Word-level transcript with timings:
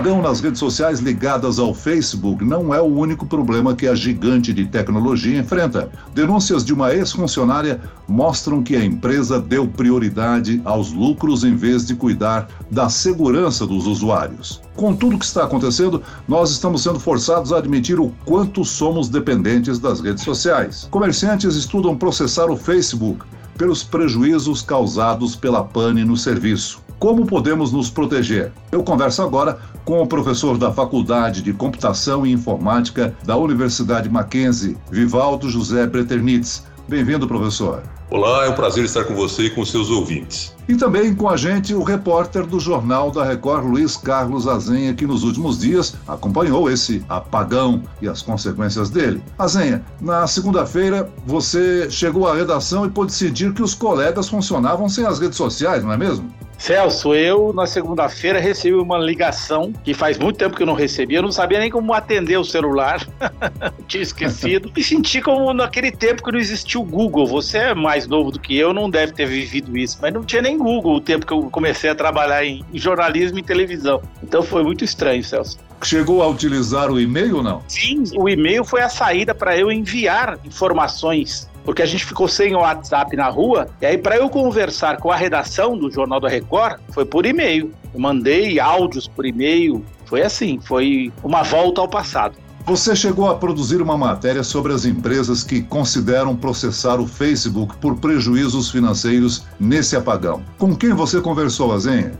Apagão 0.00 0.22
nas 0.22 0.40
redes 0.40 0.58
sociais 0.58 0.98
ligadas 1.00 1.58
ao 1.58 1.74
Facebook 1.74 2.42
não 2.42 2.72
é 2.72 2.80
o 2.80 2.86
único 2.86 3.26
problema 3.26 3.74
que 3.76 3.86
a 3.86 3.94
gigante 3.94 4.50
de 4.50 4.64
tecnologia 4.64 5.38
enfrenta. 5.38 5.90
Denúncias 6.14 6.64
de 6.64 6.72
uma 6.72 6.94
ex-funcionária 6.94 7.82
mostram 8.08 8.62
que 8.62 8.74
a 8.74 8.82
empresa 8.82 9.38
deu 9.38 9.68
prioridade 9.68 10.58
aos 10.64 10.90
lucros 10.90 11.44
em 11.44 11.54
vez 11.54 11.86
de 11.86 11.94
cuidar 11.94 12.48
da 12.70 12.88
segurança 12.88 13.66
dos 13.66 13.86
usuários. 13.86 14.62
Com 14.74 14.96
tudo 14.96 15.18
que 15.18 15.24
está 15.26 15.44
acontecendo, 15.44 16.02
nós 16.26 16.50
estamos 16.50 16.82
sendo 16.82 16.98
forçados 16.98 17.52
a 17.52 17.58
admitir 17.58 18.00
o 18.00 18.10
quanto 18.24 18.64
somos 18.64 19.10
dependentes 19.10 19.78
das 19.78 20.00
redes 20.00 20.24
sociais. 20.24 20.88
Comerciantes 20.90 21.56
estudam 21.56 21.94
processar 21.94 22.46
o 22.46 22.56
Facebook 22.56 23.22
pelos 23.58 23.82
prejuízos 23.82 24.62
causados 24.62 25.36
pela 25.36 25.62
pane 25.62 26.04
no 26.04 26.16
serviço. 26.16 26.80
Como 27.00 27.24
podemos 27.24 27.72
nos 27.72 27.88
proteger? 27.88 28.52
Eu 28.70 28.82
converso 28.82 29.22
agora 29.22 29.58
com 29.86 30.02
o 30.02 30.06
professor 30.06 30.58
da 30.58 30.70
Faculdade 30.70 31.40
de 31.40 31.50
Computação 31.50 32.26
e 32.26 32.32
Informática 32.32 33.16
da 33.24 33.38
Universidade 33.38 34.10
Mackenzie, 34.10 34.76
Vivaldo 34.90 35.48
José 35.48 35.86
Preternitz. 35.86 36.62
Bem-vindo, 36.86 37.26
professor. 37.26 37.82
Olá, 38.10 38.44
é 38.44 38.50
um 38.50 38.54
prazer 38.54 38.84
estar 38.84 39.04
com 39.04 39.14
você 39.14 39.44
e 39.44 39.50
com 39.50 39.64
seus 39.64 39.88
ouvintes. 39.88 40.54
E 40.68 40.76
também 40.76 41.14
com 41.14 41.26
a 41.26 41.38
gente 41.38 41.72
o 41.72 41.82
repórter 41.82 42.44
do 42.44 42.60
Jornal 42.60 43.10
da 43.10 43.24
Record, 43.24 43.64
Luiz 43.64 43.96
Carlos 43.96 44.46
Azenha, 44.46 44.92
que 44.92 45.06
nos 45.06 45.22
últimos 45.22 45.58
dias 45.58 45.96
acompanhou 46.06 46.70
esse 46.70 47.02
apagão 47.08 47.82
e 48.02 48.08
as 48.08 48.20
consequências 48.20 48.90
dele. 48.90 49.22
Azenha, 49.38 49.82
na 50.02 50.26
segunda-feira 50.26 51.10
você 51.26 51.90
chegou 51.90 52.28
à 52.28 52.34
redação 52.34 52.84
e 52.84 52.90
pôde 52.90 53.12
decidir 53.12 53.54
que 53.54 53.62
os 53.62 53.72
colegas 53.72 54.28
funcionavam 54.28 54.86
sem 54.86 55.06
as 55.06 55.18
redes 55.18 55.38
sociais, 55.38 55.82
não 55.82 55.92
é 55.92 55.96
mesmo? 55.96 56.28
Celso, 56.60 57.14
eu 57.14 57.54
na 57.54 57.66
segunda-feira 57.66 58.38
recebi 58.38 58.74
uma 58.74 58.98
ligação 58.98 59.72
que 59.82 59.94
faz 59.94 60.18
muito 60.18 60.36
tempo 60.36 60.54
que 60.54 60.62
eu 60.62 60.66
não 60.66 60.74
recebia, 60.74 61.16
eu 61.16 61.22
não 61.22 61.32
sabia 61.32 61.58
nem 61.58 61.70
como 61.70 61.94
atender 61.94 62.36
o 62.36 62.44
celular, 62.44 63.00
tinha 63.88 64.02
esquecido. 64.02 64.70
Me 64.76 64.84
senti 64.84 65.22
como 65.22 65.54
naquele 65.54 65.90
tempo 65.90 66.22
que 66.22 66.30
não 66.30 66.38
existia 66.38 66.78
o 66.78 66.84
Google. 66.84 67.26
Você 67.26 67.56
é 67.56 67.74
mais 67.74 68.06
novo 68.06 68.30
do 68.30 68.38
que 68.38 68.54
eu, 68.58 68.74
não 68.74 68.90
deve 68.90 69.12
ter 69.14 69.24
vivido 69.24 69.74
isso, 69.76 69.98
mas 70.02 70.12
não 70.12 70.22
tinha 70.22 70.42
nem 70.42 70.58
Google 70.58 70.96
o 70.96 71.00
tempo 71.00 71.24
que 71.24 71.32
eu 71.32 71.44
comecei 71.44 71.88
a 71.88 71.94
trabalhar 71.94 72.44
em 72.44 72.62
jornalismo 72.74 73.38
e 73.38 73.42
televisão. 73.42 74.02
Então 74.22 74.42
foi 74.42 74.62
muito 74.62 74.84
estranho, 74.84 75.24
Celso. 75.24 75.58
Chegou 75.82 76.22
a 76.22 76.28
utilizar 76.28 76.90
o 76.90 77.00
e-mail 77.00 77.38
ou 77.38 77.42
não? 77.42 77.62
Sim, 77.66 78.04
o 78.14 78.28
e-mail 78.28 78.64
foi 78.66 78.82
a 78.82 78.88
saída 78.90 79.34
para 79.34 79.56
eu 79.56 79.72
enviar 79.72 80.38
informações 80.44 81.48
porque 81.64 81.82
a 81.82 81.86
gente 81.86 82.04
ficou 82.04 82.28
sem 82.28 82.54
o 82.54 82.60
WhatsApp 82.60 83.16
na 83.16 83.28
rua. 83.28 83.68
E 83.80 83.86
aí, 83.86 83.98
para 83.98 84.16
eu 84.16 84.28
conversar 84.28 84.98
com 84.98 85.10
a 85.10 85.16
redação 85.16 85.76
do 85.76 85.90
Jornal 85.90 86.20
da 86.20 86.28
Record, 86.28 86.80
foi 86.90 87.04
por 87.04 87.26
e-mail. 87.26 87.72
Eu 87.92 88.00
mandei 88.00 88.58
áudios 88.58 89.06
por 89.06 89.26
e-mail. 89.26 89.84
Foi 90.06 90.22
assim, 90.22 90.58
foi 90.60 91.12
uma 91.22 91.42
volta 91.42 91.80
ao 91.80 91.88
passado. 91.88 92.36
Você 92.66 92.94
chegou 92.94 93.28
a 93.28 93.34
produzir 93.34 93.80
uma 93.80 93.96
matéria 93.96 94.42
sobre 94.42 94.72
as 94.72 94.84
empresas 94.84 95.42
que 95.42 95.62
consideram 95.62 96.36
processar 96.36 97.00
o 97.00 97.06
Facebook 97.06 97.76
por 97.78 97.96
prejuízos 97.96 98.70
financeiros 98.70 99.44
nesse 99.58 99.96
apagão. 99.96 100.42
Com 100.58 100.76
quem 100.76 100.92
você 100.92 101.20
conversou, 101.20 101.72
Azenha? 101.72 102.12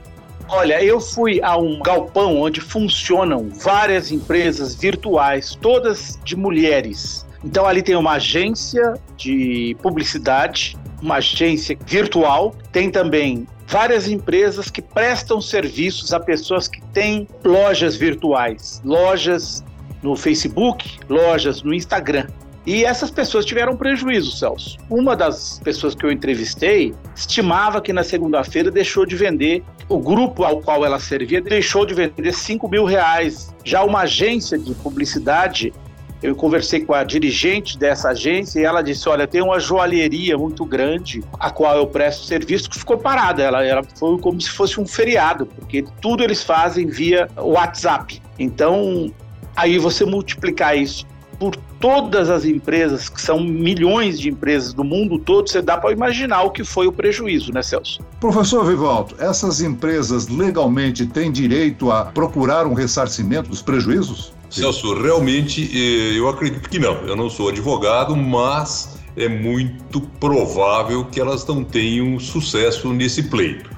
Olha, 0.49 0.83
eu 0.83 1.01
fui 1.01 1.41
a 1.43 1.57
um 1.57 1.79
galpão 1.81 2.41
onde 2.41 2.61
funcionam 2.61 3.49
várias 3.63 4.11
empresas 4.11 4.75
virtuais, 4.75 5.57
todas 5.61 6.19
de 6.25 6.35
mulheres. 6.35 7.25
Então 7.45 7.67
ali 7.67 7.83
tem 7.83 7.97
uma 7.97 8.13
agência 8.13 8.95
de 9.17 9.77
publicidade, 9.83 10.77
uma 11.03 11.17
agência 11.17 11.77
virtual, 11.87 12.55
tem 12.73 12.91
também 12.91 13.47
várias 13.67 14.09
empresas 14.09 14.71
que 14.71 14.83
prestam 14.83 15.41
serviços 15.41 16.13
a 16.13 16.21
pessoas 16.21 16.67
que 16.67 16.83
têm 16.93 17.27
lojas 17.45 17.97
virtuais, 17.97 18.83
lojas 18.85 19.65
no 20.03 20.17
Facebook, 20.17 20.99
lojas 21.09 21.63
no 21.63 21.73
Instagram. 21.73 22.27
E 22.67 22.85
essas 22.85 23.11
pessoas 23.11 23.45
tiveram 23.47 23.75
prejuízo, 23.75 24.33
Celso. 24.33 24.77
Uma 24.91 25.17
das 25.17 25.59
pessoas 25.65 25.95
que 25.95 26.05
eu 26.05 26.13
entrevistei 26.13 26.95
estimava 27.17 27.81
que 27.81 27.93
na 27.93 28.05
segunda-feira 28.05 28.71
deixou 28.71 29.07
de 29.07 29.17
vender, 29.17 29.65
o 29.89 29.99
grupo 29.99 30.45
ao 30.45 30.61
qual 30.61 30.85
ela 30.85 31.01
servia 31.01 31.41
deixou 31.41 31.87
de 31.87 31.95
vender 31.95 32.33
5 32.33 32.69
mil 32.69 32.85
reais. 32.85 33.55
Já 33.65 33.83
uma 33.83 34.01
agência 34.01 34.59
de 34.59 34.75
publicidade 34.75 35.73
eu 36.23 36.35
conversei 36.35 36.85
com 36.85 36.93
a 36.93 37.03
dirigente 37.03 37.79
dessa 37.79 38.11
agência 38.11 38.61
e 38.61 38.65
ela 38.65 38.83
disse: 38.83 39.09
Olha, 39.09 39.27
tem 39.27 39.43
uma 39.43 39.59
joalheria 39.59 40.37
muito 40.37 40.65
grande 40.65 41.23
a 41.39 41.51
qual 41.51 41.77
eu 41.77 41.87
presto 41.87 42.25
serviço 42.25 42.69
que 42.69 42.79
ficou 42.79 42.99
parada. 42.99 43.43
Ela, 43.43 43.65
ela 43.65 43.83
foi 43.83 44.19
como 44.19 44.41
se 44.41 44.51
fosse 44.51 44.81
um 44.81 44.87
feriado, 44.87 45.47
porque 45.47 45.85
tudo 46.01 46.23
eles 46.23 46.43
fazem 46.43 46.87
via 46.87 47.29
WhatsApp. 47.37 48.21
Então, 48.39 49.13
aí 49.57 49.79
você 49.79 50.05
multiplicar 50.05 50.77
isso 50.77 51.07
por 51.39 51.57
todas 51.81 52.29
as 52.29 52.45
empresas, 52.45 53.09
que 53.09 53.21
são 53.21 53.41
milhões 53.41 54.21
de 54.21 54.29
empresas 54.29 54.75
do 54.75 54.85
mundo 54.85 55.19
todo, 55.19 55.49
você 55.49 55.63
dá 55.63 55.79
para 55.79 55.91
imaginar 55.91 56.43
o 56.43 56.51
que 56.51 56.63
foi 56.63 56.87
o 56.87 56.93
prejuízo, 56.93 57.51
né, 57.51 57.63
Celso? 57.63 58.03
Professor 58.21 58.63
Vivaldo, 58.67 59.17
essas 59.19 59.63
empresas 59.63 60.29
legalmente 60.29 61.07
têm 61.07 61.33
direito 61.33 61.91
a 61.91 62.05
procurar 62.05 62.67
um 62.67 62.75
ressarcimento 62.75 63.49
dos 63.49 63.63
prejuízos? 63.63 64.35
Celso, 64.51 65.01
realmente 65.01 65.71
eh, 65.73 66.19
eu 66.19 66.29
acredito 66.29 66.69
que 66.69 66.79
não. 66.79 66.95
Eu 67.07 67.15
não 67.15 67.31
sou 67.31 67.49
advogado, 67.49 68.17
mas 68.17 68.99
é 69.17 69.29
muito 69.29 70.01
provável 70.01 71.05
que 71.05 71.21
elas 71.21 71.47
não 71.47 71.63
tenham 71.63 72.19
sucesso 72.19 72.93
nesse 72.93 73.25
pleito. 73.25 73.71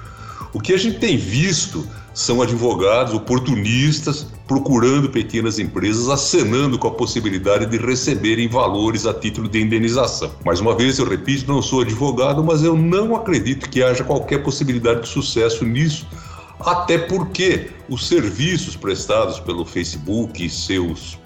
O 0.53 0.61
que 0.61 0.73
a 0.73 0.77
gente 0.77 0.99
tem 0.99 1.17
visto 1.17 1.87
são 2.15 2.43
advogados 2.43 3.15
oportunistas 3.15 4.27
procurando 4.47 5.09
pequenas 5.09 5.59
empresas, 5.59 6.09
acenando 6.09 6.79
com 6.79 6.89
a 6.89 6.91
possibilidade 6.91 7.65
de 7.67 7.79
receberem 7.79 8.49
valores 8.49 9.07
a 9.07 9.15
título 9.15 9.49
de 9.49 9.63
indenização. 9.63 10.31
Mais 10.45 10.61
uma 10.61 10.75
vez, 10.75 10.99
eu 10.99 11.09
repito, 11.09 11.51
não 11.51 11.63
sou 11.63 11.81
advogado, 11.81 12.45
mas 12.45 12.63
eu 12.63 12.77
não 12.77 13.17
acredito 13.17 13.69
que 13.71 13.83
haja 13.83 14.05
qualquer 14.05 14.43
possibilidade 14.43 15.03
de 15.03 15.09
sucesso 15.09 15.65
nisso 15.65 16.07
até 16.65 16.99
porque 16.99 17.71
os 17.89 18.07
serviços 18.07 18.77
prestados 18.77 19.39
pelo 19.41 19.65
Facebook 19.65 20.45
e 20.45 20.51
seus 20.51 21.19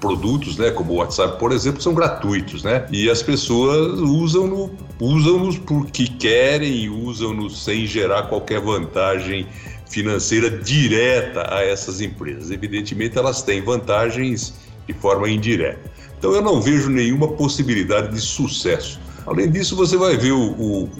produtos, 0.00 0.56
né, 0.56 0.70
como 0.72 0.94
o 0.94 0.96
WhatsApp, 0.96 1.38
por 1.38 1.52
exemplo, 1.52 1.80
são 1.80 1.94
gratuitos, 1.94 2.64
né? 2.64 2.86
E 2.90 3.08
as 3.08 3.22
pessoas 3.22 4.00
usam-nos 4.00 4.70
usam 5.00 5.52
porque 5.64 6.06
querem 6.06 6.72
e 6.72 6.88
usam-nos 6.88 7.64
sem 7.64 7.86
gerar 7.86 8.24
qualquer 8.24 8.60
vantagem 8.60 9.46
financeira 9.88 10.50
direta 10.50 11.54
a 11.54 11.62
essas 11.62 12.00
empresas. 12.00 12.50
Evidentemente, 12.50 13.16
elas 13.16 13.42
têm 13.42 13.62
vantagens 13.62 14.54
de 14.86 14.92
forma 14.94 15.28
indireta. 15.28 15.90
Então, 16.18 16.32
eu 16.32 16.42
não 16.42 16.60
vejo 16.60 16.88
nenhuma 16.88 17.28
possibilidade 17.28 18.12
de 18.12 18.20
sucesso. 18.20 19.00
Além 19.26 19.50
disso, 19.50 19.76
você 19.76 19.96
vai 19.96 20.16
ver 20.16 20.32
o, 20.32 20.50
o, 20.52 20.90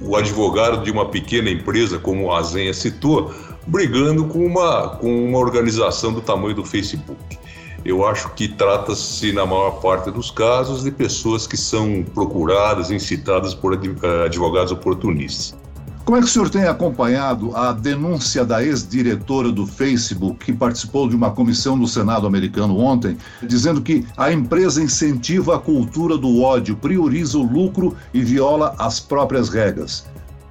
o 0.00 0.16
advogado 0.16 0.82
de 0.82 0.90
uma 0.90 1.06
pequena 1.06 1.50
empresa, 1.50 1.98
como 1.98 2.32
a 2.32 2.42
Zenha 2.42 2.72
citou, 2.72 3.32
brigando 3.66 4.24
com 4.26 4.44
uma, 4.44 4.90
com 4.96 5.28
uma 5.28 5.38
organização 5.38 6.12
do 6.12 6.20
tamanho 6.20 6.54
do 6.54 6.64
Facebook. 6.64 7.38
Eu 7.84 8.06
acho 8.06 8.30
que 8.34 8.46
trata-se, 8.46 9.32
na 9.32 9.44
maior 9.44 9.80
parte 9.80 10.10
dos 10.10 10.30
casos, 10.30 10.84
de 10.84 10.90
pessoas 10.90 11.46
que 11.46 11.56
são 11.56 12.04
procuradas, 12.14 12.90
incitadas 12.90 13.54
por 13.54 13.74
eh, 13.74 14.24
advogados 14.24 14.70
oportunistas. 14.70 15.56
Como 16.04 16.16
é 16.16 16.20
que 16.20 16.26
o 16.26 16.30
senhor 16.30 16.50
tem 16.50 16.64
acompanhado 16.64 17.56
a 17.56 17.72
denúncia 17.72 18.44
da 18.44 18.62
ex-diretora 18.62 19.52
do 19.52 19.66
Facebook, 19.66 20.44
que 20.44 20.52
participou 20.52 21.08
de 21.08 21.14
uma 21.14 21.30
comissão 21.30 21.76
no 21.76 21.86
Senado 21.86 22.26
americano 22.26 22.76
ontem, 22.76 23.16
dizendo 23.42 23.80
que 23.80 24.04
a 24.16 24.32
empresa 24.32 24.82
incentiva 24.82 25.56
a 25.56 25.58
cultura 25.60 26.18
do 26.18 26.42
ódio, 26.42 26.76
prioriza 26.76 27.38
o 27.38 27.42
lucro 27.42 27.96
e 28.12 28.20
viola 28.20 28.74
as 28.78 28.98
próprias 28.98 29.48
regras? 29.48 30.04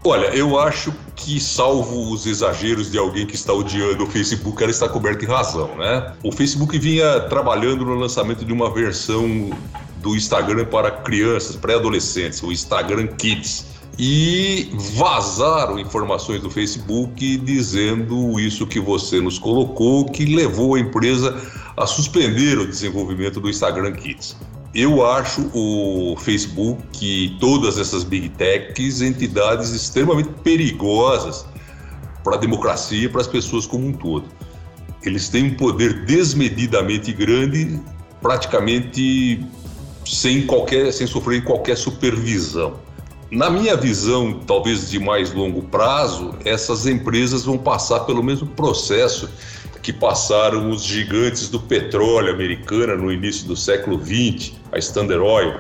Olha, 0.04 0.28
eu 0.28 0.58
acho 0.58 0.92
que, 1.16 1.40
salvo 1.40 2.12
os 2.12 2.26
exageros 2.26 2.90
de 2.90 2.98
alguém 2.98 3.28
que 3.28 3.36
está 3.36 3.54
odiando 3.54 4.06
o 4.06 4.08
Facebook, 4.08 4.64
ela 4.64 4.72
está 4.72 4.90
coberta 4.90 5.24
em 5.24 5.28
razão, 5.28 5.76
né? 5.78 6.14
O 6.24 6.32
Facebook 6.32 6.80
vinha 6.80 7.20
trabalhando 7.30 7.86
no 7.86 7.94
lançamento 7.96 8.44
de 8.44 8.52
uma 8.52 8.74
versão 8.74 9.52
do 10.02 10.16
Instagram 10.16 10.66
para 10.66 10.90
crianças, 10.90 11.56
pré-adolescentes, 11.56 12.42
o 12.42 12.52
Instagram 12.52 13.08
Kids. 13.08 13.81
E 13.98 14.70
vazaram 14.96 15.78
informações 15.78 16.42
do 16.42 16.50
Facebook 16.50 17.38
dizendo 17.38 18.40
isso 18.40 18.66
que 18.66 18.80
você 18.80 19.20
nos 19.20 19.38
colocou, 19.38 20.06
que 20.06 20.26
levou 20.26 20.76
a 20.76 20.80
empresa 20.80 21.36
a 21.78 21.86
suspender 21.86 22.58
o 22.58 22.68
desenvolvimento 22.68 23.40
do 23.40 23.50
Instagram 23.50 23.94
Kids. 23.94 24.36
Eu 24.74 25.06
acho 25.06 25.52
o 25.54 26.16
Facebook 26.18 26.82
e 27.02 27.38
todas 27.40 27.78
essas 27.78 28.04
big 28.04 28.30
techs 28.30 29.02
entidades 29.02 29.72
extremamente 29.72 30.30
perigosas 30.44 31.46
para 32.24 32.36
a 32.36 32.40
democracia 32.40 33.06
e 33.06 33.10
para 33.10 33.22
as 33.22 33.28
pessoas 33.28 33.66
como 33.66 33.88
um 33.88 33.92
todo. 33.92 34.26
Eles 35.04 35.28
têm 35.28 35.46
um 35.46 35.56
poder 35.56 36.06
desmedidamente 36.06 37.12
grande, 37.12 37.80
praticamente 38.22 39.46
sem 40.06 40.46
qualquer, 40.46 40.92
sem 40.94 41.06
sofrer 41.06 41.44
qualquer 41.44 41.76
supervisão. 41.76 42.76
Na 43.32 43.50
minha 43.50 43.78
visão, 43.78 44.42
talvez 44.46 44.90
de 44.90 45.00
mais 45.00 45.32
longo 45.32 45.62
prazo, 45.62 46.36
essas 46.44 46.86
empresas 46.86 47.46
vão 47.46 47.58
passar 47.58 48.02
pelo 48.02 48.22
mesmo 48.22 48.46
processo 48.46 49.30
que 49.82 49.94
passaram 49.94 50.70
os 50.70 50.84
gigantes 50.84 51.48
do 51.48 51.58
petróleo 51.58 52.34
americana 52.34 52.94
no 52.98 53.10
início 53.10 53.48
do 53.48 53.56
século 53.56 53.98
XX, 53.98 54.52
a 54.70 54.78
Standard 54.80 55.22
Oil, 55.22 55.54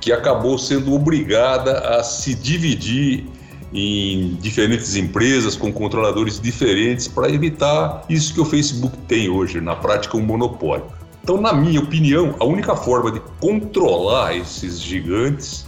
que 0.00 0.10
acabou 0.10 0.56
sendo 0.58 0.94
obrigada 0.94 1.98
a 1.98 2.02
se 2.02 2.34
dividir 2.34 3.26
em 3.74 4.38
diferentes 4.40 4.96
empresas 4.96 5.54
com 5.54 5.70
controladores 5.70 6.40
diferentes 6.40 7.06
para 7.06 7.28
evitar 7.28 8.06
isso 8.08 8.32
que 8.32 8.40
o 8.40 8.44
Facebook 8.46 8.96
tem 9.06 9.28
hoje, 9.28 9.60
na 9.60 9.76
prática 9.76 10.16
um 10.16 10.22
monopólio. 10.22 10.86
Então, 11.22 11.38
na 11.38 11.52
minha 11.52 11.78
opinião, 11.78 12.34
a 12.40 12.44
única 12.46 12.74
forma 12.74 13.12
de 13.12 13.20
controlar 13.38 14.34
esses 14.34 14.80
gigantes, 14.80 15.67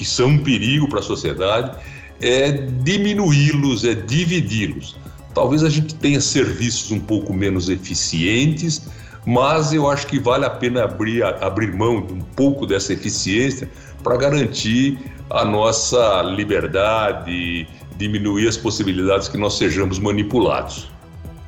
que 0.00 0.04
são 0.06 0.28
um 0.28 0.38
perigo 0.38 0.88
para 0.88 1.00
a 1.00 1.02
sociedade, 1.02 1.76
é 2.22 2.52
diminuí-los, 2.52 3.84
é 3.84 3.92
dividi-los. 3.92 4.96
Talvez 5.34 5.62
a 5.62 5.68
gente 5.68 5.94
tenha 5.94 6.22
serviços 6.22 6.90
um 6.90 6.98
pouco 6.98 7.34
menos 7.34 7.68
eficientes, 7.68 8.88
mas 9.26 9.74
eu 9.74 9.90
acho 9.90 10.06
que 10.06 10.18
vale 10.18 10.46
a 10.46 10.50
pena 10.50 10.84
abrir, 10.84 11.22
abrir 11.22 11.76
mão 11.76 12.00
de 12.00 12.14
um 12.14 12.20
pouco 12.22 12.66
dessa 12.66 12.94
eficiência 12.94 13.70
para 14.02 14.16
garantir 14.16 14.98
a 15.28 15.44
nossa 15.44 16.22
liberdade, 16.22 17.68
diminuir 17.98 18.48
as 18.48 18.56
possibilidades 18.56 19.28
que 19.28 19.36
nós 19.36 19.58
sejamos 19.58 19.98
manipulados. 19.98 20.90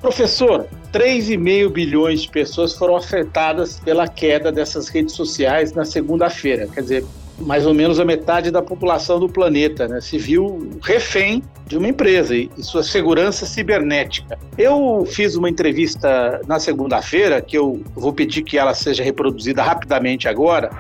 Professor, 0.03 0.67
3,5 0.93 1.71
bilhões 1.71 2.21
de 2.23 2.29
pessoas 2.29 2.75
foram 2.75 2.97
afetadas 2.97 3.81
pela 3.81 4.07
queda 4.07 4.53
dessas 4.53 4.89
redes 4.89 5.15
sociais 5.15 5.73
na 5.73 5.87
segunda-feira. 5.87 6.67
Quer 6.67 6.83
dizer, 6.83 7.05
mais 7.43 7.67
ou 7.67 7.75
menos 7.75 8.01
a 8.01 8.05
metade 8.05 8.51
da 8.51 8.63
população 8.63 9.19
do 9.19 9.29
planeta, 9.29 9.89
né, 9.89 10.01
se 10.01 10.19
viu 10.19 10.71
refém 10.83 11.43
de 11.67 11.79
uma 11.79 11.89
empresa 11.89 12.35
e 12.35 12.51
sua 12.59 12.83
segurança 12.83 13.47
cibernética. 13.47 14.39
Eu 14.59 15.07
fiz 15.11 15.37
uma 15.37 15.49
entrevista 15.49 16.41
na 16.47 16.59
segunda-feira, 16.59 17.41
que 17.41 17.57
eu 17.57 17.83
vou 17.95 18.13
pedir 18.13 18.43
que 18.43 18.59
ela 18.59 18.75
seja 18.75 19.03
reproduzida 19.03 19.63
rapidamente 19.63 20.29
agora. 20.29 20.71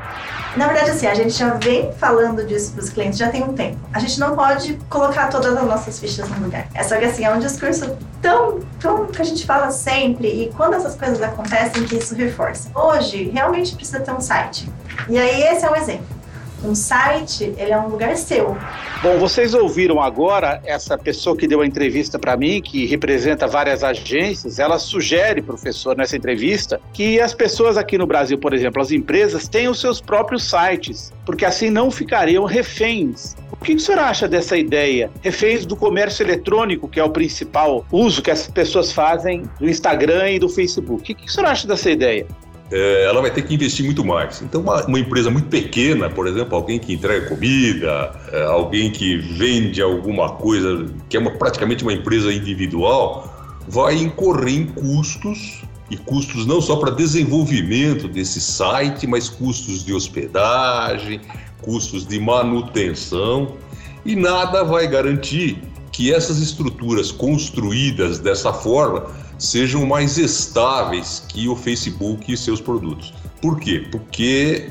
Na 0.56 0.67
verdade, 0.67 0.91
assim, 0.91 1.06
a 1.06 1.14
gente 1.14 1.31
já 1.31 1.55
vem 1.55 1.91
falando 1.94 2.47
disso 2.47 2.73
para 2.73 2.82
os 2.82 2.91
clientes 2.91 3.19
já 3.19 3.31
tem 3.31 3.43
um 3.43 3.55
tempo. 3.55 3.79
A 3.93 3.99
gente 3.99 4.20
não 4.20 4.37
pode 4.37 4.75
colocar 4.91 5.29
todas 5.29 5.56
as 5.56 5.65
nossas 5.65 5.99
fichas 5.99 6.29
no 6.29 6.44
lugar. 6.44 6.69
É 6.75 6.82
só 6.82 6.97
que, 6.99 7.06
assim, 7.06 7.25
é 7.25 7.32
um 7.32 7.38
discurso 7.38 7.97
tão, 8.20 8.61
tão 8.79 9.06
que 9.06 9.23
a 9.23 9.25
gente 9.25 9.47
fala 9.47 9.70
sempre 9.70 10.29
e 10.29 10.53
quando 10.55 10.75
essas 10.75 10.94
coisas 10.94 11.23
acontecem 11.23 11.85
que 11.85 11.97
isso 11.97 12.15
reforça. 12.15 12.70
Hoje, 12.75 13.31
realmente 13.32 13.75
precisa 13.75 14.00
ter 14.00 14.12
um 14.12 14.20
site. 14.20 14.69
E 15.08 15.19
aí, 15.19 15.43
esse 15.44 15.65
é 15.65 15.70
um 15.70 15.76
exemplo. 15.76 16.21
Um 16.64 16.75
site, 16.75 17.53
ele 17.56 17.73
é 17.73 17.79
um 17.79 17.88
lugar 17.88 18.17
seu. 18.17 18.56
Bom, 19.03 19.19
vocês 19.19 19.53
ouviram 19.53 20.00
agora 20.00 20.61
essa 20.64 20.97
pessoa 20.97 21.37
que 21.37 21.49
deu 21.49 21.61
a 21.61 21.67
entrevista 21.67 22.20
para 22.20 22.37
mim, 22.37 22.62
que 22.62 22.87
representa 22.87 23.49
várias 23.49 23.82
agências, 23.82 24.61
ela 24.61 24.79
sugere, 24.79 25.43
professor, 25.43 25.97
nessa 25.97 26.17
entrevista, 26.17 26.81
que 26.93 27.20
as 27.20 27.35
pessoas 27.35 27.76
aqui 27.76 27.99
no 27.99 28.06
Brasil, 28.06 28.38
por 28.38 28.55
exemplo, 28.55 28.81
as 28.81 28.93
empresas, 28.93 29.49
tenham 29.49 29.75
seus 29.75 30.00
próprios 30.00 30.49
sites, 30.49 31.12
porque 31.26 31.44
assim 31.44 31.69
não 31.69 31.91
ficariam 31.91 32.44
reféns. 32.44 33.35
O 33.50 33.56
que 33.56 33.75
o 33.75 33.81
senhor 33.81 33.99
acha 33.99 34.29
dessa 34.29 34.56
ideia? 34.56 35.11
Reféns 35.20 35.67
do 35.67 35.75
comércio 35.75 36.25
eletrônico, 36.25 36.88
que 36.88 37.00
é 37.00 37.05
o 37.05 37.11
principal 37.11 37.85
uso 37.91 38.23
que 38.23 38.31
as 38.31 38.47
pessoas 38.47 38.93
fazem 38.93 39.43
do 39.58 39.69
Instagram 39.69 40.31
e 40.31 40.38
do 40.38 40.49
Facebook. 40.49 41.12
O 41.12 41.17
que 41.17 41.26
o 41.26 41.29
senhor 41.29 41.49
acha 41.49 41.67
dessa 41.67 41.91
ideia? 41.91 42.26
É, 42.72 43.04
ela 43.04 43.20
vai 43.20 43.30
ter 43.30 43.42
que 43.42 43.54
investir 43.54 43.84
muito 43.84 44.02
mais. 44.02 44.40
Então, 44.40 44.62
uma, 44.62 44.82
uma, 44.86 44.98
empresa 44.98 45.30
muito 45.30 45.48
pequena, 45.48 46.08
por 46.08 46.26
exemplo, 46.26 46.56
alguém 46.56 46.78
que 46.78 46.94
entrega 46.94 47.28
comida, 47.28 48.10
é, 48.32 48.44
alguém 48.44 48.90
que 48.90 49.19
vende 49.19 49.82
alguma 49.82 50.30
coisa, 50.30 50.86
que 51.08 51.19
é 51.19 51.20
uma, 51.20 51.32
praticamente 51.32 51.82
uma 51.82 51.92
empresa 51.92 52.32
individual, 52.32 53.60
vai 53.69 53.96
incorrer 53.96 54.54
em 54.54 54.66
custos, 54.66 55.62
e 55.90 55.96
custos 55.98 56.46
não 56.46 56.62
só 56.62 56.76
para 56.76 56.90
desenvolvimento 56.90 58.08
desse 58.08 58.40
site, 58.40 59.06
mas 59.06 59.28
custos 59.28 59.84
de 59.84 59.92
hospedagem, 59.92 61.20
custos 61.60 62.06
de 62.06 62.19
manutenção, 62.19 63.56
e 64.02 64.16
nada 64.16 64.64
vai 64.64 64.88
garantir 64.88 65.58
que 65.92 66.10
essas 66.10 66.38
estruturas 66.38 67.12
construídas 67.12 68.19
dessa 68.19 68.50
forma 68.50 69.06
sejam 69.43 69.85
mais 69.85 70.19
estáveis 70.19 71.25
que 71.29 71.49
o 71.49 71.56
Facebook 71.56 72.33
e 72.33 72.37
seus 72.37 72.61
produtos. 72.61 73.12
Por 73.41 73.59
quê? 73.59 73.85
Porque 73.91 74.71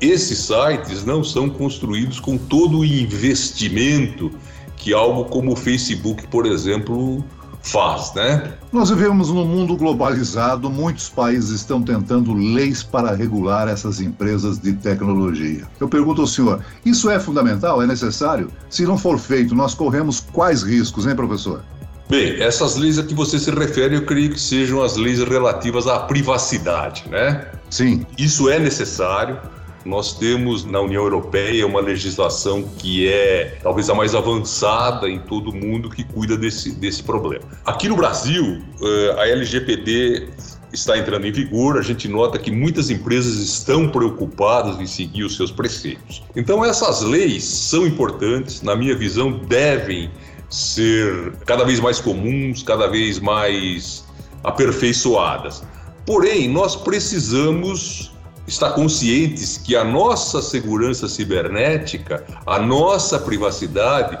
esses 0.00 0.38
sites 0.38 1.04
não 1.04 1.22
são 1.22 1.48
construídos 1.48 2.18
com 2.18 2.36
todo 2.36 2.78
o 2.78 2.84
investimento 2.84 4.30
que 4.76 4.92
algo 4.92 5.24
como 5.26 5.52
o 5.52 5.56
Facebook, 5.56 6.26
por 6.26 6.46
exemplo, 6.46 7.24
faz, 7.62 8.12
né? 8.14 8.54
Nós 8.72 8.90
vivemos 8.90 9.30
num 9.30 9.44
mundo 9.44 9.76
globalizado, 9.76 10.68
muitos 10.68 11.08
países 11.08 11.50
estão 11.50 11.80
tentando 11.80 12.34
leis 12.34 12.82
para 12.82 13.14
regular 13.14 13.68
essas 13.68 14.00
empresas 14.00 14.58
de 14.58 14.72
tecnologia. 14.72 15.64
Eu 15.78 15.88
pergunto 15.88 16.22
ao 16.22 16.26
senhor, 16.26 16.64
isso 16.84 17.08
é 17.08 17.20
fundamental? 17.20 17.80
É 17.80 17.86
necessário? 17.86 18.50
Se 18.68 18.84
não 18.84 18.98
for 18.98 19.16
feito, 19.16 19.54
nós 19.54 19.74
corremos 19.74 20.18
quais 20.18 20.62
riscos, 20.62 21.06
hein, 21.06 21.14
professor? 21.14 21.62
Bem, 22.08 22.40
essas 22.40 22.76
leis 22.76 22.98
a 22.98 23.02
que 23.02 23.12
você 23.12 23.38
se 23.38 23.50
refere, 23.50 23.96
eu 23.96 24.06
creio 24.06 24.30
que 24.30 24.40
sejam 24.40 24.82
as 24.82 24.96
leis 24.96 25.22
relativas 25.22 25.86
à 25.86 26.00
privacidade, 26.00 27.04
né? 27.10 27.46
Sim. 27.68 28.06
Isso 28.16 28.48
é 28.48 28.58
necessário. 28.58 29.38
Nós 29.84 30.14
temos 30.14 30.64
na 30.64 30.80
União 30.80 31.02
Europeia 31.02 31.66
uma 31.66 31.80
legislação 31.80 32.62
que 32.78 33.08
é 33.08 33.58
talvez 33.62 33.90
a 33.90 33.94
mais 33.94 34.14
avançada 34.14 35.08
em 35.08 35.18
todo 35.18 35.50
o 35.50 35.54
mundo 35.54 35.90
que 35.90 36.02
cuida 36.02 36.36
desse, 36.36 36.72
desse 36.72 37.02
problema. 37.02 37.44
Aqui 37.64 37.88
no 37.88 37.96
Brasil, 37.96 38.62
eh, 38.82 39.14
a 39.18 39.28
LGPD 39.28 40.28
está 40.72 40.98
entrando 40.98 41.26
em 41.26 41.32
vigor, 41.32 41.78
a 41.78 41.82
gente 41.82 42.08
nota 42.08 42.38
que 42.38 42.50
muitas 42.50 42.90
empresas 42.90 43.36
estão 43.36 43.88
preocupadas 43.88 44.80
em 44.80 44.86
seguir 44.86 45.24
os 45.24 45.36
seus 45.36 45.50
preceitos. 45.50 46.22
Então, 46.36 46.64
essas 46.64 47.02
leis 47.02 47.44
são 47.44 47.86
importantes, 47.86 48.62
na 48.62 48.76
minha 48.76 48.96
visão, 48.96 49.30
devem 49.30 50.10
ser 50.48 51.32
cada 51.44 51.64
vez 51.64 51.80
mais 51.80 52.00
comuns, 52.00 52.62
cada 52.62 52.86
vez 52.88 53.18
mais 53.18 54.04
aperfeiçoadas. 54.44 55.62
Porém, 56.06 56.48
nós 56.48 56.74
precisamos 56.74 58.12
estar 58.46 58.70
conscientes 58.70 59.58
que 59.58 59.76
a 59.76 59.84
nossa 59.84 60.40
segurança 60.40 61.06
cibernética, 61.06 62.24
a 62.46 62.58
nossa 62.58 63.18
privacidade, 63.18 64.18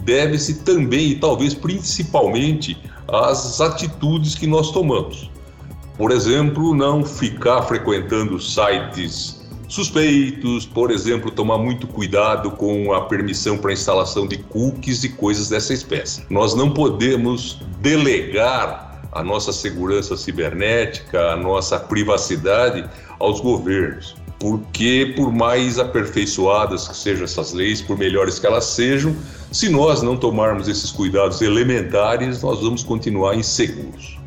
deve-se 0.00 0.62
também 0.62 1.12
e 1.12 1.14
talvez 1.14 1.54
principalmente 1.54 2.76
às 3.08 3.60
atitudes 3.60 4.34
que 4.34 4.46
nós 4.46 4.70
tomamos. 4.70 5.30
Por 5.96 6.10
exemplo, 6.10 6.74
não 6.74 7.04
ficar 7.04 7.62
frequentando 7.62 8.40
sites 8.40 9.39
suspeitos, 9.70 10.66
por 10.66 10.90
exemplo, 10.90 11.30
tomar 11.30 11.56
muito 11.56 11.86
cuidado 11.86 12.50
com 12.50 12.92
a 12.92 13.02
permissão 13.02 13.56
para 13.56 13.72
instalação 13.72 14.26
de 14.26 14.36
cookies 14.36 15.04
e 15.04 15.10
coisas 15.10 15.48
dessa 15.48 15.72
espécie. 15.72 16.24
Nós 16.28 16.56
não 16.56 16.74
podemos 16.74 17.60
delegar 17.80 19.00
a 19.12 19.22
nossa 19.22 19.52
segurança 19.52 20.16
cibernética, 20.16 21.20
a 21.30 21.36
nossa 21.36 21.78
privacidade 21.78 22.84
aos 23.20 23.40
governos. 23.40 24.16
Porque, 24.40 25.12
por 25.16 25.30
mais 25.30 25.78
aperfeiçoadas 25.78 26.88
que 26.88 26.96
sejam 26.96 27.24
essas 27.24 27.52
leis, 27.52 27.80
por 27.80 27.96
melhores 27.96 28.40
que 28.40 28.46
elas 28.46 28.64
sejam, 28.64 29.14
se 29.52 29.68
nós 29.68 30.02
não 30.02 30.16
tomarmos 30.16 30.66
esses 30.66 30.90
cuidados 30.90 31.42
elementares, 31.42 32.42
nós 32.42 32.60
vamos 32.60 32.82
continuar 32.82 33.36
inseguros. 33.36 34.18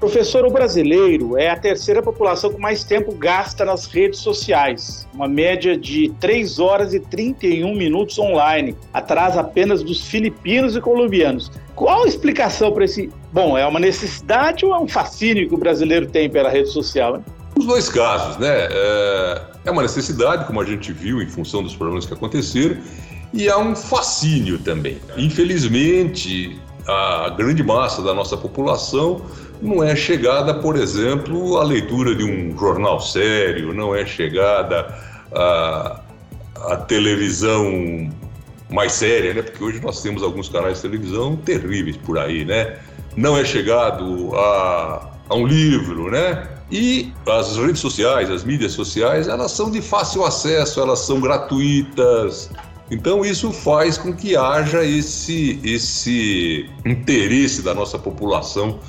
Professor, 0.00 0.46
o 0.46 0.50
brasileiro 0.50 1.36
é 1.36 1.50
a 1.50 1.56
terceira 1.56 2.02
população 2.02 2.50
que 2.50 2.58
mais 2.58 2.82
tempo 2.82 3.14
gasta 3.14 3.66
nas 3.66 3.84
redes 3.84 4.20
sociais, 4.20 5.06
uma 5.12 5.28
média 5.28 5.76
de 5.76 6.10
3 6.18 6.58
horas 6.58 6.94
e 6.94 7.00
31 7.00 7.76
minutos 7.76 8.18
online, 8.18 8.74
atrás 8.94 9.36
apenas 9.36 9.82
dos 9.82 10.00
filipinos 10.00 10.74
e 10.74 10.80
colombianos. 10.80 11.52
Qual 11.76 12.04
a 12.04 12.08
explicação 12.08 12.72
para 12.72 12.86
esse? 12.86 13.10
Bom, 13.30 13.58
é 13.58 13.66
uma 13.66 13.78
necessidade 13.78 14.64
ou 14.64 14.74
é 14.74 14.78
um 14.78 14.88
fascínio 14.88 15.46
que 15.46 15.54
o 15.54 15.58
brasileiro 15.58 16.06
tem 16.06 16.30
pela 16.30 16.48
rede 16.48 16.70
social? 16.70 17.22
Os 17.54 17.66
dois 17.66 17.90
casos, 17.90 18.38
né? 18.38 18.68
É, 18.70 19.42
é 19.66 19.70
uma 19.70 19.82
necessidade, 19.82 20.46
como 20.46 20.62
a 20.62 20.64
gente 20.64 20.94
viu, 20.94 21.20
em 21.20 21.26
função 21.26 21.62
dos 21.62 21.76
problemas 21.76 22.06
que 22.06 22.14
aconteceram, 22.14 22.78
e 23.34 23.50
há 23.50 23.58
um 23.58 23.76
fascínio 23.76 24.58
também. 24.58 24.98
Infelizmente, 25.18 26.58
a 26.90 27.28
grande 27.30 27.62
massa 27.62 28.02
da 28.02 28.12
nossa 28.12 28.36
população 28.36 29.22
não 29.62 29.82
é 29.82 29.94
chegada, 29.94 30.54
por 30.54 30.76
exemplo, 30.76 31.58
à 31.58 31.64
leitura 31.64 32.14
de 32.14 32.24
um 32.24 32.56
jornal 32.58 33.00
sério, 33.00 33.72
não 33.74 33.94
é 33.94 34.04
chegada 34.04 34.94
a, 35.32 36.00
a 36.56 36.76
televisão 36.76 38.10
mais 38.70 38.92
séria, 38.92 39.34
né? 39.34 39.42
Porque 39.42 39.62
hoje 39.62 39.80
nós 39.80 40.02
temos 40.02 40.22
alguns 40.22 40.48
canais 40.48 40.76
de 40.76 40.82
televisão 40.82 41.36
terríveis 41.36 41.96
por 41.96 42.18
aí, 42.18 42.44
né? 42.44 42.78
Não 43.16 43.36
é 43.36 43.44
chegado 43.44 44.34
a, 44.34 45.10
a 45.28 45.34
um 45.34 45.46
livro, 45.46 46.10
né? 46.10 46.48
E 46.70 47.12
as 47.26 47.56
redes 47.56 47.80
sociais, 47.80 48.30
as 48.30 48.44
mídias 48.44 48.72
sociais, 48.72 49.26
elas 49.26 49.50
são 49.50 49.70
de 49.70 49.82
fácil 49.82 50.24
acesso, 50.24 50.80
elas 50.80 51.00
são 51.00 51.20
gratuitas. 51.20 52.48
Então 52.90 53.24
isso 53.24 53.52
faz 53.52 53.96
com 53.96 54.12
que 54.12 54.36
haja 54.36 54.84
esse, 54.84 55.60
esse 55.62 56.68
interesse 56.84 57.62
da 57.62 57.72
nossa 57.72 57.98
população 57.98 58.80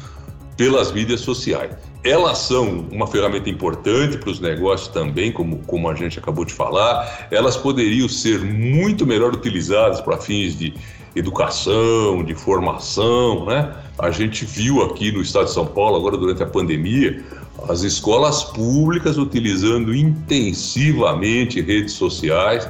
pelas 0.57 0.91
mídias 0.91 1.21
sociais. 1.21 1.75
Elas 2.03 2.39
são 2.39 2.87
uma 2.91 3.05
ferramenta 3.05 3.47
importante 3.47 4.17
para 4.17 4.29
os 4.31 4.39
negócios 4.39 4.87
também, 4.89 5.31
como, 5.31 5.59
como 5.59 5.87
a 5.87 5.93
gente 5.93 6.17
acabou 6.17 6.43
de 6.43 6.53
falar. 6.53 7.27
Elas 7.29 7.55
poderiam 7.55 8.09
ser 8.09 8.41
muito 8.41 9.05
melhor 9.05 9.33
utilizadas 9.33 10.01
para 10.01 10.17
fins 10.17 10.57
de 10.57 10.73
educação, 11.15 12.23
de 12.23 12.33
formação, 12.33 13.45
né? 13.45 13.71
A 13.99 14.09
gente 14.09 14.45
viu 14.45 14.81
aqui 14.81 15.11
no 15.11 15.21
estado 15.21 15.45
de 15.45 15.53
São 15.53 15.65
Paulo, 15.65 15.97
agora 15.97 16.17
durante 16.17 16.41
a 16.41 16.47
pandemia, 16.47 17.23
as 17.69 17.83
escolas 17.83 18.43
públicas 18.45 19.17
utilizando 19.17 19.93
intensivamente 19.93 21.61
redes 21.61 21.93
sociais 21.93 22.67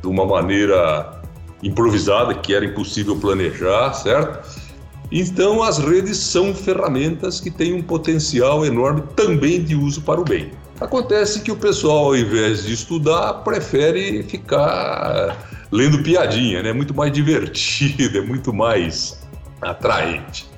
de 0.00 0.08
uma 0.08 0.24
maneira 0.24 1.20
improvisada, 1.62 2.34
que 2.34 2.54
era 2.54 2.64
impossível 2.64 3.16
planejar, 3.16 3.92
certo? 3.94 4.68
Então, 5.10 5.62
as 5.62 5.78
redes 5.78 6.18
são 6.18 6.54
ferramentas 6.54 7.40
que 7.40 7.50
têm 7.50 7.72
um 7.72 7.82
potencial 7.82 8.64
enorme 8.64 9.02
também 9.16 9.62
de 9.62 9.74
uso 9.74 10.02
para 10.02 10.20
o 10.20 10.24
bem. 10.24 10.52
Acontece 10.80 11.40
que 11.40 11.50
o 11.50 11.56
pessoal, 11.56 12.06
ao 12.06 12.16
invés 12.16 12.64
de 12.64 12.74
estudar, 12.74 13.32
prefere 13.42 14.22
ficar 14.22 15.36
lendo 15.72 16.02
piadinha, 16.02 16.62
né? 16.62 16.70
É 16.70 16.72
muito 16.72 16.94
mais 16.94 17.10
divertido, 17.10 18.18
é 18.18 18.20
muito 18.20 18.52
mais 18.52 19.18
atraente. 19.60 20.48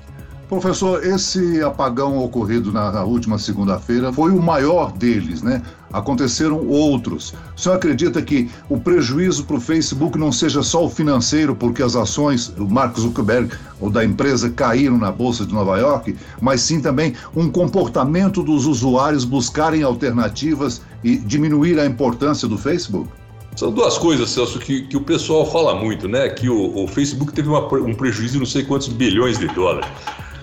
Professor, 0.47 1.03
esse 1.03 1.63
apagão 1.63 2.17
ocorrido 2.17 2.73
na, 2.73 2.91
na 2.91 3.03
última 3.03 3.39
segunda-feira 3.39 4.11
foi 4.11 4.31
o 4.31 4.41
maior 4.41 4.91
deles, 4.91 5.41
né? 5.41 5.61
Aconteceram 5.91 6.65
outros. 6.67 7.33
O 7.55 7.59
senhor 7.59 7.75
acredita 7.75 8.21
que 8.21 8.49
o 8.69 8.79
prejuízo 8.79 9.45
para 9.45 9.57
o 9.57 9.61
Facebook 9.61 10.17
não 10.17 10.31
seja 10.31 10.63
só 10.63 10.85
o 10.85 10.89
financeiro, 10.89 11.55
porque 11.55 11.83
as 11.83 11.95
ações 11.95 12.47
do 12.47 12.67
Mark 12.67 12.97
Zuckerberg 12.97 13.53
ou 13.79 13.89
da 13.89 14.03
empresa 14.03 14.49
caíram 14.49 14.97
na 14.97 15.11
Bolsa 15.11 15.45
de 15.45 15.53
Nova 15.53 15.77
York, 15.77 16.15
mas 16.39 16.61
sim 16.61 16.81
também 16.81 17.13
um 17.35 17.49
comportamento 17.49 18.43
dos 18.43 18.65
usuários 18.65 19.25
buscarem 19.25 19.83
alternativas 19.83 20.81
e 21.03 21.17
diminuir 21.17 21.79
a 21.79 21.85
importância 21.85 22.47
do 22.47 22.57
Facebook? 22.57 23.09
São 23.55 23.71
duas 23.71 23.97
coisas, 23.97 24.29
Celso, 24.29 24.59
que, 24.59 24.83
que 24.83 24.95
o 24.95 25.01
pessoal 25.01 25.45
fala 25.45 25.75
muito, 25.75 26.07
né? 26.07 26.29
Que 26.29 26.49
o, 26.49 26.83
o 26.83 26.87
Facebook 26.87 27.33
teve 27.33 27.49
uma, 27.49 27.61
um 27.75 27.93
prejuízo 27.93 28.33
de 28.33 28.39
não 28.39 28.45
sei 28.45 28.63
quantos 28.63 28.87
bilhões 28.87 29.37
de 29.37 29.47
dólares. 29.47 29.89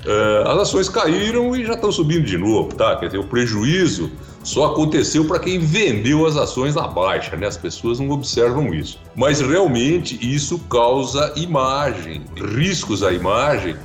Uh, 0.05 0.49
as 0.49 0.59
ações 0.61 0.89
caíram 0.89 1.57
e 1.57 1.65
já 1.65 1.75
estão 1.75 1.91
subindo 1.91 2.25
de 2.25 2.37
novo, 2.37 2.75
tá? 2.75 2.97
Quer 2.97 3.07
dizer, 3.07 3.19
o 3.19 3.25
prejuízo 3.25 4.11
só 4.43 4.67
aconteceu 4.67 5.25
para 5.25 5.39
quem 5.39 5.59
vendeu 5.59 6.27
as 6.27 6.37
ações 6.37 6.75
na 6.75 6.87
baixa, 6.87 7.37
né? 7.37 7.47
As 7.47 7.57
pessoas 7.57 8.01
não 8.01 8.11
observam 8.11 8.73
isso. 8.73 8.99
Mas 9.15 9.41
realmente 9.41 10.19
isso 10.21 10.59
causa 10.71 11.33
imagem, 11.37 12.23
riscos 12.37 13.03
à 13.03 13.13
imagem 13.13 13.77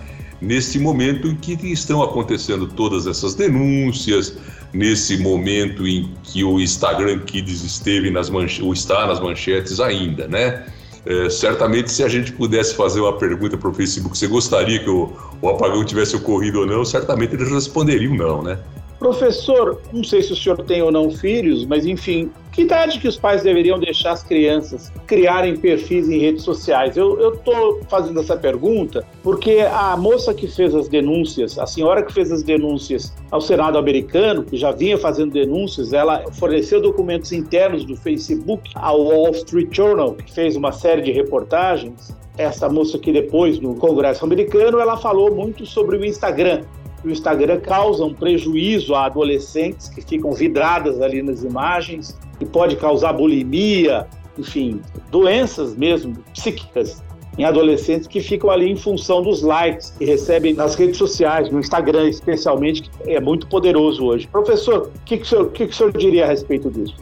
nesse 0.42 0.78
momento 0.78 1.28
em 1.28 1.36
que 1.36 1.54
estão 1.72 2.04
acontecendo 2.04 2.68
todas 2.68 3.08
essas 3.08 3.34
denúncias, 3.34 4.38
nesse 4.74 5.18
momento 5.18 5.88
em 5.88 6.12
que 6.24 6.44
o 6.44 6.60
Instagram 6.60 7.20
Kids 7.20 7.64
esteve 7.64 8.12
nas 8.12 8.30
ou 8.62 8.74
está 8.74 9.08
nas 9.08 9.20
manchetes 9.20 9.80
ainda, 9.80 10.28
né? 10.28 10.66
É, 11.06 11.30
certamente, 11.30 11.92
se 11.92 12.02
a 12.04 12.08
gente 12.08 12.32
pudesse 12.32 12.76
fazer 12.76 13.02
uma 13.02 13.18
pergunta 13.18 13.58
para 13.58 13.70
o 13.70 13.74
Facebook, 13.74 14.18
você 14.18 14.28
gostaria 14.28 14.80
que 14.80 14.90
o, 14.90 15.12
o 15.42 15.50
apagão 15.50 15.84
tivesse 15.84 16.16
ocorrido 16.16 16.62
ou 16.62 16.66
não, 16.66 16.86
certamente 16.86 17.36
eles 17.36 17.52
responderiam 17.52 18.16
não, 18.16 18.42
né? 18.42 18.58
Professor, 19.04 19.82
não 19.92 20.02
sei 20.02 20.22
se 20.22 20.32
o 20.32 20.36
senhor 20.36 20.64
tem 20.64 20.82
ou 20.82 20.90
não 20.90 21.12
filhos, 21.12 21.66
mas 21.66 21.86
enfim, 21.86 22.32
que 22.54 22.62
idade 22.62 23.02
que 23.02 23.08
os 23.10 23.18
pais 23.18 23.44
deveriam 23.44 23.78
deixar 23.78 24.14
as 24.14 24.24
crianças 24.24 24.94
criarem 25.06 25.58
perfis 25.58 26.08
em 26.08 26.20
redes 26.20 26.44
sociais? 26.44 26.96
Eu 26.96 27.34
estou 27.34 27.82
fazendo 27.90 28.22
essa 28.22 28.38
pergunta 28.38 29.06
porque 29.22 29.60
a 29.70 29.98
moça 29.98 30.34
que 30.34 30.48
fez 30.48 30.74
as 30.74 30.88
denúncias, 30.88 31.60
a 31.60 31.68
senhora 31.68 32.02
que 32.02 32.14
fez 32.14 32.32
as 32.32 32.44
denúncias 32.44 33.14
ao 33.30 33.42
Senado 33.42 33.78
americano, 33.78 34.42
que 34.42 34.56
já 34.56 34.72
vinha 34.72 34.98
fazendo 34.98 35.34
denúncias, 35.34 35.92
ela 35.92 36.24
forneceu 36.32 36.80
documentos 36.80 37.34
internos 37.34 37.84
do 37.84 37.98
Facebook 37.98 38.72
ao 38.74 39.02
Wall 39.02 39.32
Street 39.32 39.68
Journal, 39.70 40.14
que 40.14 40.32
fez 40.32 40.56
uma 40.56 40.72
série 40.72 41.02
de 41.02 41.12
reportagens. 41.12 42.16
Essa 42.38 42.70
moça 42.70 42.98
que 42.98 43.12
depois, 43.12 43.60
no 43.60 43.76
Congresso 43.76 44.24
americano, 44.24 44.80
ela 44.80 44.96
falou 44.96 45.36
muito 45.36 45.66
sobre 45.66 45.98
o 45.98 46.06
Instagram 46.06 46.62
o 47.04 47.12
Instagram 47.12 47.60
causa 47.60 48.04
um 48.04 48.14
prejuízo 48.14 48.96
a 48.96 49.06
adolescentes 49.06 49.90
que 49.90 50.02
ficam 50.02 50.32
vidradas 50.32 51.02
ali 51.02 51.22
nas 51.22 51.44
imagens 51.44 52.18
e 52.40 52.46
pode 52.46 52.76
causar 52.76 53.14
bulimia, 53.14 54.08
enfim, 54.38 54.82
doenças 55.12 55.76
mesmo 55.76 56.16
psíquicas 56.34 57.04
em 57.38 57.44
adolescentes 57.46 58.08
que 58.08 58.22
ficam 58.22 58.50
ali 58.50 58.70
em 58.70 58.76
função 58.76 59.22
dos 59.22 59.42
likes 59.42 59.92
que 59.98 60.06
recebem 60.06 60.54
nas 60.54 60.76
redes 60.76 60.98
sociais, 60.98 61.50
no 61.52 61.60
Instagram 61.60 62.08
especialmente, 62.08 62.84
que 62.84 63.12
é 63.12 63.20
muito 63.20 63.48
poderoso 63.48 64.06
hoje. 64.06 64.28
Professor, 64.28 64.92
o 64.96 65.00
que, 65.06 65.18
que, 65.18 65.24
o, 65.24 65.26
senhor, 65.26 65.52
que, 65.52 65.68
que 65.68 65.74
o 65.74 65.76
senhor 65.76 65.98
diria 65.98 66.26
a 66.26 66.28
respeito 66.28 66.70
disso? 66.70 66.96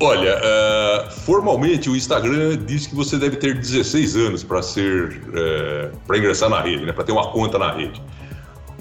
Olha, 0.00 0.36
uh, 0.36 1.10
formalmente 1.10 1.88
o 1.88 1.96
Instagram 1.96 2.58
diz 2.66 2.86
que 2.86 2.94
você 2.94 3.16
deve 3.16 3.36
ter 3.36 3.54
16 3.54 4.16
anos 4.16 4.44
para 4.44 4.60
ser 4.60 5.08
uh, 5.08 5.38
é, 5.38 5.90
para 6.06 6.18
ingressar 6.18 6.50
na 6.50 6.60
rede, 6.60 6.84
né, 6.84 6.92
para 6.92 7.04
ter 7.04 7.12
uma 7.12 7.30
conta 7.30 7.58
na 7.58 7.72
rede. 7.72 8.02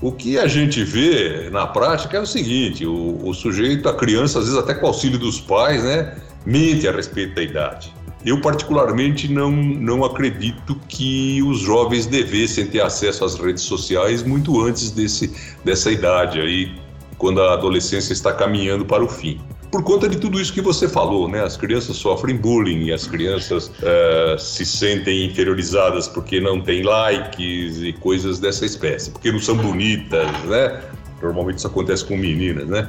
O 0.04 0.12
que 0.12 0.38
a 0.38 0.48
gente 0.48 0.84
vê 0.84 1.50
na 1.50 1.66
prática 1.66 2.18
é 2.18 2.20
o 2.20 2.26
seguinte: 2.26 2.86
o, 2.86 3.26
o 3.26 3.34
sujeito, 3.34 3.88
a 3.88 3.96
criança, 3.96 4.38
às 4.38 4.46
vezes 4.46 4.60
até 4.60 4.74
com 4.74 4.86
auxílio 4.86 5.18
dos 5.18 5.40
pais, 5.40 5.82
né, 5.82 6.18
mente 6.46 6.86
a 6.86 6.92
respeito 6.92 7.36
da 7.36 7.42
idade. 7.42 7.94
Eu, 8.26 8.42
particularmente, 8.42 9.32
não, 9.32 9.50
não 9.50 10.04
acredito 10.04 10.76
que 10.90 11.42
os 11.44 11.60
jovens 11.60 12.06
devessem 12.06 12.68
ter 12.68 12.82
acesso 12.82 13.24
às 13.24 13.36
redes 13.36 13.64
sociais 13.64 14.24
muito 14.24 14.62
antes 14.62 14.92
desse, 14.92 15.34
dessa 15.64 15.90
idade 15.90 16.38
aí, 16.38 16.76
quando 17.18 17.42
a 17.42 17.54
adolescência 17.54 18.12
está 18.12 18.34
caminhando 18.34 18.84
para 18.84 19.06
o 19.06 19.08
fim 19.08 19.40
por 19.74 19.82
conta 19.82 20.08
de 20.08 20.20
tudo 20.20 20.40
isso 20.40 20.54
que 20.54 20.62
você 20.62 20.88
falou, 20.88 21.28
né? 21.28 21.44
As 21.44 21.58
crianças 21.58 21.96
sofrem 21.96 22.38
bullying, 22.38 22.92
as 22.92 23.08
crianças 23.08 23.70
uh, 23.70 24.38
se 24.38 24.64
sentem 24.68 25.26
inferiorizadas 25.26 26.08
porque 26.08 26.40
não 26.40 26.62
têm 26.62 26.84
likes 26.84 27.82
e 27.82 27.92
coisas 27.94 28.38
dessa 28.38 28.68
espécie, 28.68 29.10
porque 29.10 29.32
não 29.32 29.40
são 29.40 29.58
bonitas, 29.58 30.32
né? 30.44 30.80
Normalmente 31.20 31.58
isso 31.58 31.66
acontece 31.66 32.06
com 32.06 32.16
meninas, 32.16 32.68
né? 32.68 32.88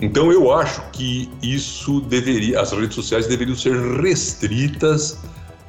Então 0.00 0.32
eu 0.32 0.52
acho 0.52 0.82
que 0.90 1.30
isso 1.40 2.00
deveria, 2.00 2.60
as 2.60 2.72
redes 2.72 2.96
sociais 2.96 3.28
deveriam 3.28 3.54
ser 3.54 3.76
restritas 4.02 5.16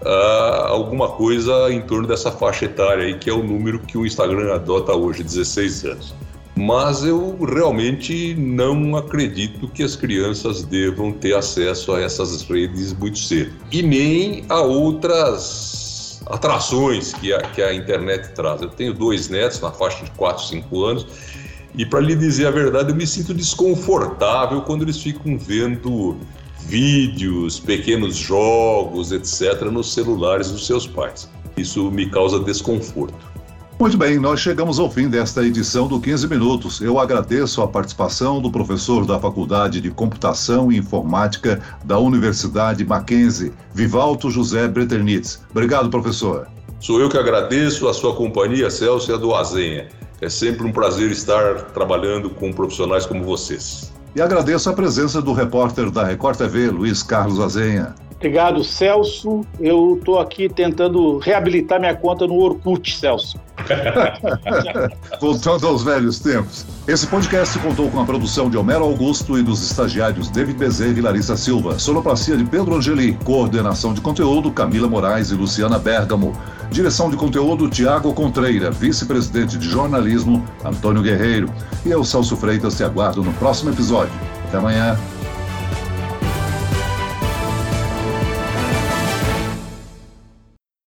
a 0.04 0.70
alguma 0.70 1.10
coisa 1.10 1.72
em 1.72 1.82
torno 1.82 2.08
dessa 2.08 2.32
faixa 2.32 2.66
etária 2.66 3.06
aí, 3.06 3.14
que 3.20 3.30
é 3.30 3.34
o 3.34 3.44
número 3.44 3.78
que 3.78 3.96
o 3.96 4.04
Instagram 4.04 4.56
adota 4.56 4.92
hoje, 4.92 5.22
16 5.22 5.86
anos 5.86 6.16
mas 6.56 7.04
eu 7.04 7.38
realmente 7.44 8.34
não 8.36 8.96
acredito 8.96 9.68
que 9.68 9.84
as 9.84 9.96
crianças 9.96 10.64
devam 10.64 11.12
ter 11.12 11.36
acesso 11.36 11.94
a 11.94 12.02
essas 12.02 12.42
redes 12.44 12.94
muito 12.94 13.20
cedo. 13.20 13.54
E 13.72 13.82
nem 13.82 14.46
a 14.48 14.62
outras 14.62 16.22
atrações 16.28 17.14
que 17.14 17.34
a, 17.34 17.42
que 17.42 17.62
a 17.62 17.74
internet 17.74 18.34
traz. 18.34 18.62
Eu 18.62 18.70
tenho 18.70 18.94
dois 18.94 19.30
netos 19.30 19.60
na 19.62 19.72
faixa 19.72 20.04
de 20.04 20.12
4, 20.12 20.44
5 20.46 20.86
anos 20.86 21.08
e, 21.78 21.86
para 21.86 22.00
lhe 22.00 22.16
dizer 22.16 22.48
a 22.48 22.52
verdade, 22.52 22.92
eu 22.92 22.96
me 22.96 23.06
sinto 23.06 23.34
desconfortável 23.34 24.62
quando 24.62 24.84
eles 24.84 24.98
ficam 24.98 25.38
vendo 25.38 26.18
vídeos, 26.62 27.60
pequenos 27.60 28.16
jogos, 28.16 29.12
etc., 29.12 29.62
nos 29.70 29.94
celulares 29.94 30.50
dos 30.50 30.66
seus 30.66 30.88
pais. 30.88 31.30
Isso 31.58 31.92
me 31.92 32.10
causa 32.10 32.40
desconforto. 32.40 33.35
Muito 33.78 33.98
bem, 33.98 34.18
nós 34.18 34.40
chegamos 34.40 34.80
ao 34.80 34.90
fim 34.90 35.10
desta 35.10 35.46
edição 35.46 35.86
do 35.86 36.00
15 36.00 36.30
Minutos. 36.30 36.80
Eu 36.80 36.98
agradeço 36.98 37.62
a 37.62 37.68
participação 37.68 38.42
do 38.42 38.50
professor 38.50 39.06
da 39.06 39.20
Faculdade 39.20 39.82
de 39.82 39.92
Computação 39.92 40.72
e 40.72 40.78
Informática 40.78 41.62
da 41.84 42.00
Universidade 42.00 42.86
Mackenzie, 42.86 43.52
Vivalto 43.74 44.32
José 44.32 44.66
Breternitz. 44.70 45.44
Obrigado, 45.52 45.90
professor. 45.90 46.48
Sou 46.80 47.02
eu 47.02 47.10
que 47.10 47.18
agradeço 47.18 47.90
a 47.90 47.94
sua 47.94 48.16
companhia, 48.16 48.70
Celso, 48.70 49.12
e 49.12 49.14
a 49.14 49.18
do 49.18 49.36
Azenha. 49.36 49.90
É 50.22 50.30
sempre 50.30 50.66
um 50.66 50.72
prazer 50.72 51.12
estar 51.12 51.56
trabalhando 51.74 52.30
com 52.30 52.54
profissionais 52.54 53.06
como 53.06 53.26
vocês. 53.26 53.94
E 54.16 54.22
agradeço 54.22 54.70
a 54.70 54.74
presença 54.74 55.22
do 55.22 55.34
repórter 55.34 55.92
da 55.92 56.06
Record 56.06 56.38
TV, 56.38 56.70
Luiz 56.70 57.04
Carlos 57.04 57.42
Azenha. 57.42 57.94
Obrigado, 58.26 58.64
Celso. 58.64 59.46
Eu 59.60 59.98
estou 60.00 60.18
aqui 60.18 60.50
tentando 60.50 61.20
reabilitar 61.20 61.80
minha 61.80 61.96
conta 61.96 62.26
no 62.26 62.34
Orkut, 62.40 62.98
Celso. 62.98 63.40
Voltando 65.22 65.68
aos 65.68 65.84
velhos 65.84 66.18
tempos. 66.18 66.66
Esse 66.88 67.06
podcast 67.06 67.60
contou 67.60 67.88
com 67.92 68.00
a 68.00 68.04
produção 68.04 68.50
de 68.50 68.58
Homero 68.58 68.84
Augusto 68.84 69.38
e 69.38 69.44
dos 69.44 69.62
estagiários 69.62 70.32
David 70.32 70.58
Bezerra 70.58 70.98
e 70.98 71.02
Larissa 71.02 71.38
Silva, 71.38 71.78
sonoplastia 71.78 72.36
de 72.36 72.46
Pedro 72.46 72.76
Angeli, 72.76 73.14
coordenação 73.24 73.94
de 73.94 74.02
conteúdo 74.02 74.52
Camila 74.52 74.88
Moraes 74.88 75.30
e 75.30 75.36
Luciana 75.36 75.78
Bergamo, 75.78 76.34
direção 76.72 77.12
de 77.12 77.18
conteúdo 77.18 77.70
Tiago 77.70 78.12
Contreira, 78.12 78.72
vice-presidente 78.72 79.56
de 79.56 79.70
jornalismo 79.70 80.44
Antônio 80.64 81.04
Guerreiro. 81.04 81.48
E 81.86 81.92
eu, 81.92 82.04
Celso 82.04 82.36
Freitas, 82.36 82.76
te 82.76 82.84
aguardo 82.84 83.24
no 83.24 83.34
próximo 83.34 83.70
episódio. 83.70 84.14
Até 84.48 84.58
amanhã. 84.58 84.98